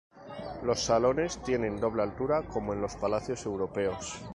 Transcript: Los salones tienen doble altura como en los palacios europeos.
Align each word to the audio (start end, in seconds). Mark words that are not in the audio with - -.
Los 0.63 0.79
salones 0.79 1.37
tienen 1.43 1.79
doble 1.79 2.01
altura 2.01 2.41
como 2.41 2.73
en 2.73 2.81
los 2.81 2.95
palacios 2.95 3.45
europeos. 3.45 4.19